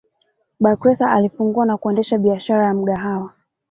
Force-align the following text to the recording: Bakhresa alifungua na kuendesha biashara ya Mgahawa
Bakhresa 0.59 1.11
alifungua 1.11 1.65
na 1.65 1.77
kuendesha 1.77 2.17
biashara 2.17 2.63
ya 2.65 2.73
Mgahawa 2.73 3.33